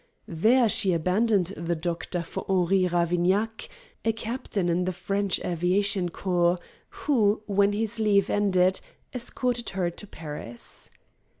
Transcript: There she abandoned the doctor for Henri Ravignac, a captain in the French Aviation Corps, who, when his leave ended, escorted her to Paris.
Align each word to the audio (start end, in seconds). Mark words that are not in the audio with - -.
There 0.27 0.67
she 0.67 0.93
abandoned 0.93 1.53
the 1.55 1.75
doctor 1.75 2.23
for 2.23 2.43
Henri 2.49 2.87
Ravignac, 2.87 3.69
a 4.03 4.11
captain 4.11 4.67
in 4.67 4.85
the 4.85 4.91
French 4.93 5.39
Aviation 5.45 6.09
Corps, 6.09 6.57
who, 7.05 7.43
when 7.45 7.73
his 7.73 7.99
leave 7.99 8.27
ended, 8.27 8.79
escorted 9.13 9.69
her 9.77 9.91
to 9.91 10.07
Paris. 10.07 10.89